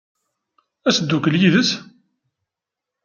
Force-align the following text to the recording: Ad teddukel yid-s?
Ad 0.87 0.93
teddukel 0.95 1.35
yid-s? 1.41 1.69